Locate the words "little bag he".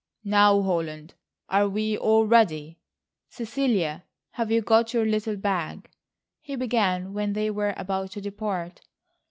5.05-6.55